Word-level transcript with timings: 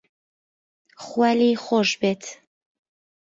خوا 1.03 1.29
لێی 1.39 1.53
خۆش 1.65 1.89
بێت 1.99 2.23